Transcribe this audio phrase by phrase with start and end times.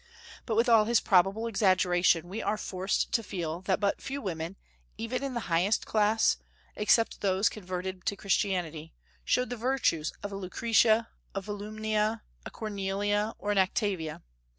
[0.47, 4.55] But with all his probable exaggeration, we are forced to feel that but few women,
[4.97, 6.37] even in the highest class,
[6.75, 13.35] except those converted to Christianity, showed the virtues of a Lucretia, a Volumnia, a Cornelia,
[13.37, 14.23] or an Octavia.